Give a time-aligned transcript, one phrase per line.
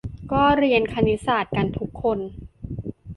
[0.31, 2.19] ก็เรียนคณิตศาสตร์กันทุกคน